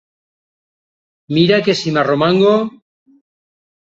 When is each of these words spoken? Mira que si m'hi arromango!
Mira 1.37 1.59
que 1.67 1.75
si 1.81 1.93
m'hi 1.97 2.03
arromango! 2.03 2.57